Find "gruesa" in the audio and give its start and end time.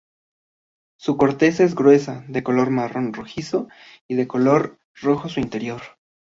1.75-2.25